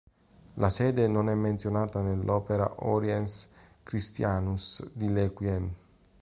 La 0.55 0.71
sede 0.71 1.07
non 1.07 1.29
è 1.29 1.35
menzionata 1.35 2.01
nell'opera 2.01 2.85
"Oriens 2.87 3.49
Christianus" 3.83 4.89
di 4.95 5.13
Lequien. 5.13 5.73